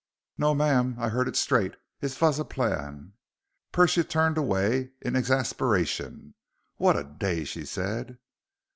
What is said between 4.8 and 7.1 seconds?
in exasperation. "What a